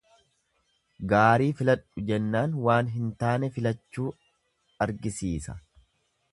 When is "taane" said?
3.25-3.53